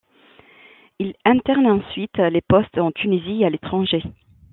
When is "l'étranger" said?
3.51-4.01